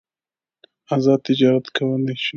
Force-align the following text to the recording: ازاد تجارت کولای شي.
ازاد 0.95 1.19
تجارت 1.27 1.65
کولای 1.75 2.15
شي. 2.23 2.29